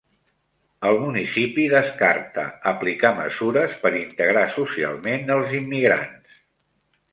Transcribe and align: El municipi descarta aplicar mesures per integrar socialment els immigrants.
El 0.91 0.95
municipi 1.01 1.65
descarta 1.73 2.45
aplicar 2.73 3.13
mesures 3.21 3.77
per 3.85 3.93
integrar 4.01 4.49
socialment 4.57 5.33
els 5.39 5.57
immigrants. 5.63 6.45